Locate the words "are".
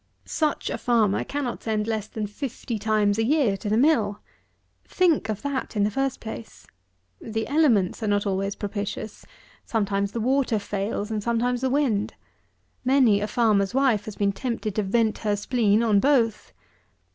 8.01-8.07